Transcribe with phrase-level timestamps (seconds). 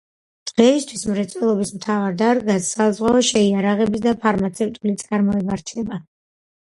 [0.51, 6.01] დღეისათვის მრეწველობის მთავარ დარგებად საზღვაო, შეიარაღების და ფარმაცევტული წარმოება რჩება.